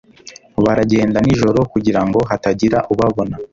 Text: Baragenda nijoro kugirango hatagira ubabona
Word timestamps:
Baragenda 0.63 1.17
nijoro 1.25 1.59
kugirango 1.71 2.19
hatagira 2.29 2.77
ubabona 2.93 3.35